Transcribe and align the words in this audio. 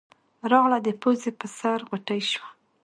راغله 0.51 0.77
د 0.85 0.89
پوزې 1.01 1.31
پۀ 1.39 1.47
سر 1.57 1.79
غوټۍ 1.89 2.21
شوه 2.31 2.49